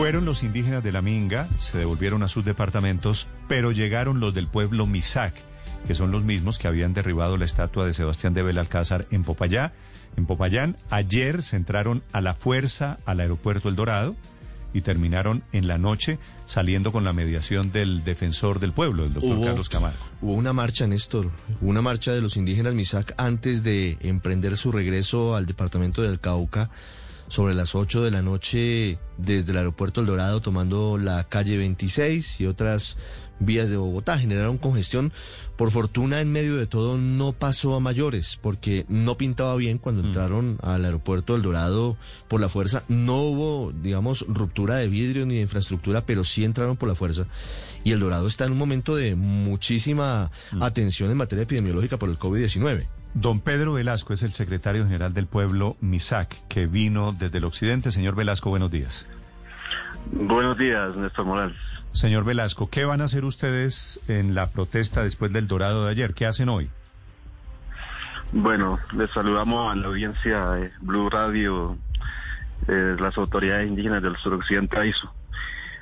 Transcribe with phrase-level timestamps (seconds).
[0.00, 4.46] Fueron los indígenas de la Minga, se devolvieron a sus departamentos, pero llegaron los del
[4.46, 5.34] pueblo Misac,
[5.86, 9.74] que son los mismos que habían derribado la estatua de Sebastián de Belalcázar en Popayá.
[10.16, 14.16] En Popayán, ayer se entraron a la fuerza al aeropuerto El Dorado
[14.72, 19.44] y terminaron en la noche saliendo con la mediación del defensor del pueblo, el doctor
[19.44, 20.02] Carlos Camargo.
[20.22, 21.30] Hubo una marcha, Néstor,
[21.60, 26.20] hubo una marcha de los indígenas Misac antes de emprender su regreso al departamento del
[26.20, 26.70] Cauca
[27.30, 32.40] sobre las 8 de la noche desde el aeropuerto El Dorado tomando la calle 26
[32.40, 32.96] y otras
[33.38, 34.18] vías de Bogotá.
[34.18, 35.12] Generaron congestión.
[35.56, 40.02] Por fortuna, en medio de todo, no pasó a mayores, porque no pintaba bien cuando
[40.02, 41.96] entraron al aeropuerto El Dorado
[42.28, 42.84] por la fuerza.
[42.88, 47.26] No hubo, digamos, ruptura de vidrio ni de infraestructura, pero sí entraron por la fuerza.
[47.84, 52.18] Y El Dorado está en un momento de muchísima atención en materia epidemiológica por el
[52.18, 52.99] COVID-19.
[53.14, 57.90] Don Pedro Velasco es el secretario general del pueblo MISAC, que vino desde el occidente.
[57.90, 59.06] Señor Velasco, buenos días.
[60.12, 61.56] Buenos días, Néstor Morales.
[61.92, 66.14] Señor Velasco, ¿qué van a hacer ustedes en la protesta después del dorado de ayer?
[66.14, 66.70] ¿Qué hacen hoy?
[68.32, 71.76] Bueno, les saludamos a la audiencia de Blue Radio,
[72.68, 75.12] eh, las autoridades indígenas del suroccidente AISO.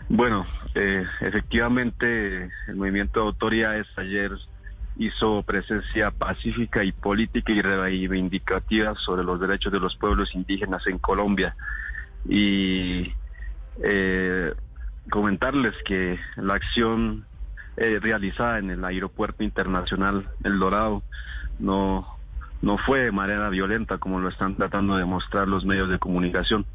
[0.08, 4.32] Bueno, eh, efectivamente el movimiento de autoridades ayer
[4.98, 10.98] hizo presencia pacífica y política y reivindicativa sobre los derechos de los pueblos indígenas en
[10.98, 11.56] Colombia.
[12.28, 13.12] Y
[13.82, 14.52] eh,
[15.08, 17.26] comentarles que la acción
[17.76, 21.04] eh, realizada en el aeropuerto internacional El Dorado
[21.60, 22.06] no,
[22.60, 26.66] no fue de manera violenta como lo están tratando de mostrar los medios de comunicación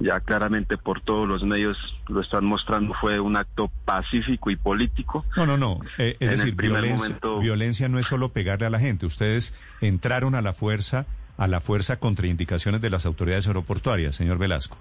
[0.00, 1.76] ya claramente por todos los medios
[2.08, 5.24] lo están mostrando, fue un acto pacífico y político.
[5.36, 5.80] No, no, no.
[5.98, 9.06] Eh, es decir, violencia, violencia no es solo pegarle a la gente.
[9.06, 14.38] Ustedes entraron a la fuerza, a la fuerza contra indicaciones de las autoridades aeroportuarias, señor
[14.38, 14.76] Velasco.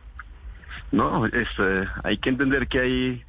[0.91, 3.23] No, este, hay que entender que hay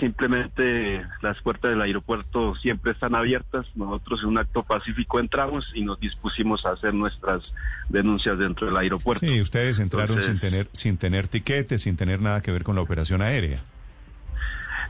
[0.00, 3.66] Simplemente las puertas del aeropuerto siempre están abiertas.
[3.76, 7.44] Nosotros en un acto pacífico entramos y nos dispusimos a hacer nuestras
[7.88, 9.24] denuncias dentro del aeropuerto.
[9.24, 12.80] Sí, ustedes entraron sin tener sin tener tiquetes, sin tener nada que ver con la
[12.80, 13.60] operación aérea.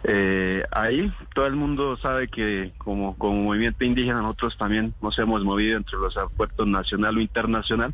[0.04, 5.44] Eh, ahí todo el mundo sabe que como, como movimiento indígena nosotros también nos hemos
[5.44, 7.92] movido entre los aeropuertos nacional o internacional.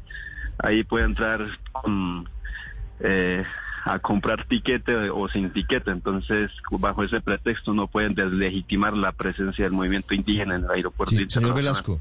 [0.59, 1.41] Ahí puede entrar
[1.73, 2.29] con...
[3.01, 3.43] Eh,
[3.85, 5.91] a comprar tiquete o sin tiquete.
[5.91, 11.17] Entonces, bajo ese pretexto no pueden deslegitimar la presencia del movimiento indígena en el aeropuerto.
[11.17, 12.01] Sí, señor Velasco,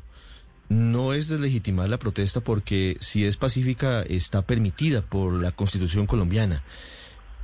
[0.69, 6.63] no es deslegitimar la protesta porque si es pacífica está permitida por la Constitución colombiana.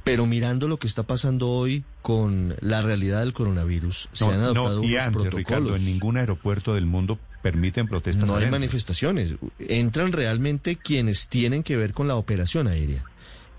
[0.04, 4.82] Pero mirando lo que está pasando hoy con la realidad del coronavirus, se han adoptado
[4.82, 5.36] no, y unos antes, protocolos.
[5.36, 8.30] Ricardo, en ningún aeropuerto del mundo permiten protestas.
[8.30, 9.36] No hay manifestaciones.
[9.60, 13.04] Entran realmente quienes tienen que ver con la operación aérea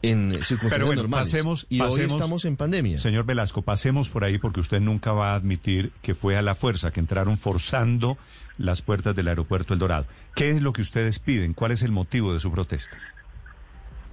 [0.02, 1.30] en circunstancias Pero bueno, normales.
[1.30, 2.98] pasemos- y hoy estamos en pandemia.
[2.98, 6.54] Señor Velasco, pasemos por ahí porque usted nunca va a admitir que fue a la
[6.54, 8.16] fuerza, que entraron forzando
[8.58, 10.06] las puertas del aeropuerto El Dorado.
[10.34, 11.54] ¿Qué es lo que ustedes piden?
[11.54, 12.96] ¿Cuál es el motivo de su protesta?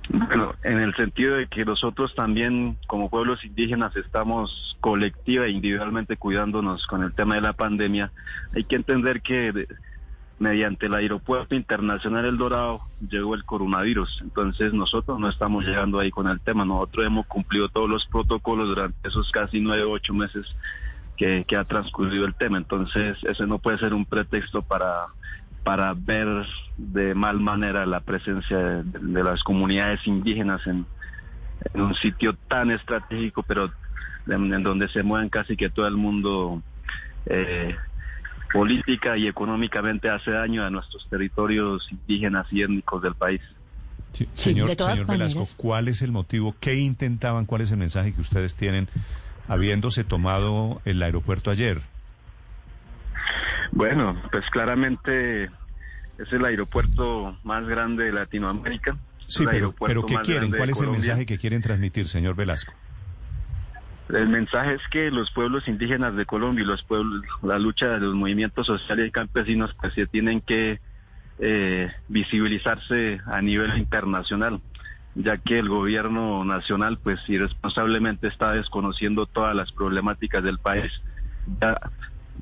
[0.08, 6.16] Bueno, en el sentido de que nosotros también como pueblos indígenas estamos colectiva e individualmente
[6.16, 8.12] cuidándonos con el tema de la pandemia,
[8.56, 9.68] hay que entender que
[10.40, 16.12] mediante el aeropuerto internacional El Dorado llegó el coronavirus, entonces nosotros no estamos llegando ahí
[16.12, 20.46] con el tema, nosotros hemos cumplido todos los protocolos durante esos casi nueve, ocho meses
[21.16, 25.06] que, ha transcurrido el tema, entonces ese no puede ser un pretexto para
[25.64, 26.46] para ver
[26.78, 30.86] de mal manera la presencia de, las comunidades indígenas en,
[31.74, 33.72] en un sitio tan estratégico, pero
[34.28, 36.62] en, en donde se mueven casi que todo el mundo
[37.26, 37.76] eh,
[38.56, 43.42] política y económicamente hace daño a nuestros territorios indígenas y étnicos del país.
[44.14, 45.56] Sí, Sí, señor, de señor Velasco, maneras.
[45.58, 46.56] ¿cuál es el motivo?
[46.62, 47.46] ¿Qué intentaban?
[47.46, 48.88] ¿Cuál es el mensaje que ustedes tienen
[49.50, 51.82] habiéndose tomado el aeropuerto ayer?
[53.74, 55.46] Bueno, pues claramente
[56.18, 58.98] es el aeropuerto más grande de Latinoamérica.
[59.28, 60.52] Sí, pero, pero ¿qué quieren?
[60.52, 62.74] ¿Cuál es el mensaje que quieren transmitir, señor Velasco?
[64.10, 68.00] El mensaje es que los pueblos indígenas de Colombia y los pueblos, la lucha de
[68.00, 70.80] los movimientos sociales y campesinos, pues se tienen que
[71.40, 74.62] eh, visibilizarse a nivel internacional,
[75.16, 80.92] ya que el gobierno nacional, pues irresponsablemente está desconociendo todas las problemáticas del país.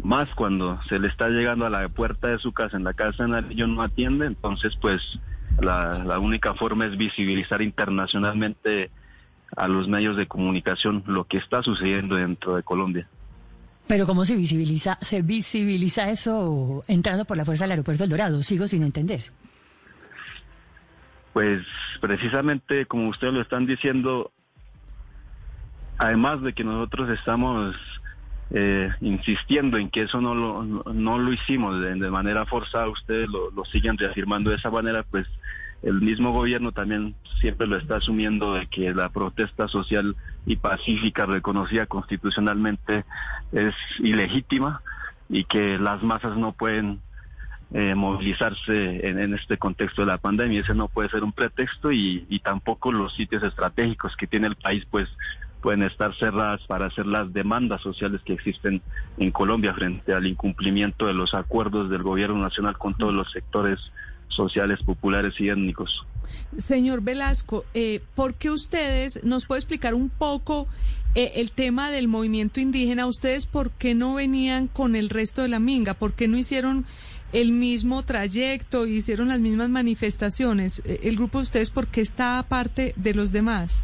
[0.04, 3.24] Más cuando se le está llegando a la puerta de su casa, en la casa
[3.24, 5.02] de Nariño no atiende, entonces pues
[5.62, 8.92] la, la única forma es visibilizar internacionalmente
[9.56, 13.08] a los medios de comunicación lo que está sucediendo dentro de Colombia.
[13.88, 18.42] Pero ¿cómo se visibiliza, se visibiliza eso entrando por la fuerza del aeropuerto El Dorado?
[18.42, 19.24] Sigo sin entender.
[21.34, 21.66] Pues
[22.00, 24.32] precisamente como ustedes lo están diciendo,
[25.98, 27.76] además de que nosotros estamos
[28.52, 33.50] eh, insistiendo en que eso no lo, no, lo hicimos de, manera forzada, ustedes lo,
[33.52, 35.28] lo, siguen reafirmando de esa manera, pues
[35.84, 40.16] el mismo gobierno también siempre lo está asumiendo de que la protesta social
[40.46, 43.04] y pacífica reconocida constitucionalmente
[43.52, 44.82] es ilegítima
[45.30, 47.02] y que las masas no pueden
[47.74, 50.62] eh, movilizarse en, este contexto de la pandemia.
[50.62, 54.56] Ese no puede ser un pretexto y, y tampoco los sitios estratégicos que tiene el
[54.56, 55.10] país pues
[55.62, 58.82] pueden estar cerradas para hacer las demandas sociales que existen
[59.18, 63.80] en Colombia frente al incumplimiento de los acuerdos del gobierno nacional con todos los sectores
[64.36, 66.06] sociales, populares y étnicos.
[66.58, 70.68] Señor Velasco, eh, ¿por qué ustedes, nos puede explicar un poco
[71.16, 73.06] eh, el tema del movimiento indígena?
[73.06, 75.94] ¿Ustedes por qué no venían con el resto de la minga?
[75.94, 76.86] ¿Por qué no hicieron
[77.34, 80.82] el mismo trayecto, hicieron las mismas manifestaciones.
[80.86, 83.84] Eh, ¿El grupo de ustedes por qué está aparte de los demás?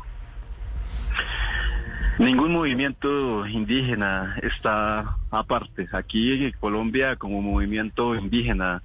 [2.19, 5.87] Ningún movimiento indígena está aparte.
[5.93, 8.83] Aquí en Colombia como movimiento indígena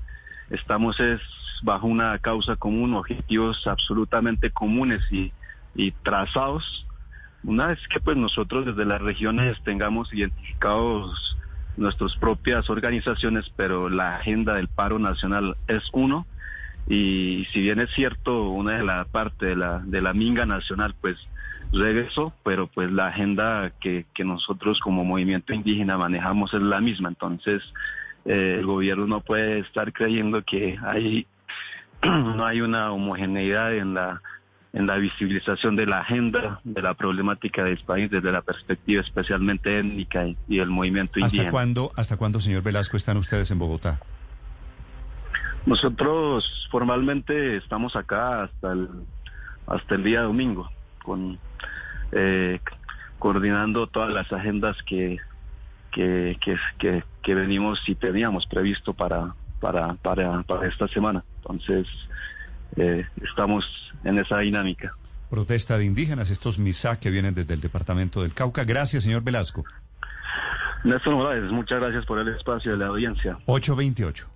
[0.51, 1.21] estamos es
[1.62, 5.33] bajo una causa común, objetivos absolutamente comunes y,
[6.03, 6.87] trazados.
[7.43, 11.37] Una vez que pues nosotros desde las regiones tengamos identificados
[11.77, 16.27] nuestras propias organizaciones, pero la agenda del paro nacional es uno.
[16.87, 20.95] Y si bien es cierto, una de la parte de la, de la minga nacional,
[21.01, 21.17] pues
[21.73, 27.09] regresó, pero pues la agenda que, que nosotros como movimiento indígena manejamos es la misma.
[27.09, 27.62] Entonces,
[28.25, 31.27] eh, el gobierno no puede estar creyendo que hay,
[32.02, 34.23] no hay una homogeneidad en la
[34.75, 39.79] en la visibilización de la agenda de la problemática del país desde la perspectiva especialmente
[39.79, 41.44] étnica y, el movimiento indígena.
[41.44, 44.00] ¿Hasta cuándo, ¿Hasta cuándo, señor Velasco, están ustedes en Bogotá?
[45.64, 48.88] Nosotros formalmente estamos acá hasta el,
[49.69, 50.69] hasta el día domingo,
[51.05, 51.38] con
[52.11, 52.58] eh,
[53.20, 55.19] coordinando todas las agendas que,
[55.93, 56.37] que,
[56.79, 59.35] que, que, venimos y teníamos previsto para,
[59.65, 61.25] para, para, para esta semana.
[61.39, 61.87] Entonces,
[62.77, 63.65] eh, estamos
[64.05, 64.95] en esa dinámica.
[65.31, 68.65] Protesta de indígenas, estos MISA que vienen desde el departamento del Cauca.
[68.65, 69.65] Gracias, señor Velasco.
[70.85, 73.39] Néstor Morales, muchas gracias por el espacio de la audiencia.
[73.47, 74.29] 828.